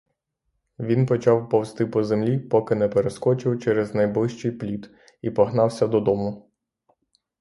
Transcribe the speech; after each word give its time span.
Він 0.79 1.05
почав 1.05 1.49
повзти 1.49 1.85
по 1.85 2.03
землі, 2.03 2.39
поки 2.39 2.75
не 2.75 2.87
перескочив 2.89 3.59
через 3.59 3.95
найближчий 3.95 4.51
пліт 4.51 4.89
і 5.21 5.31
погнався 5.31 5.87
додому. 5.87 6.49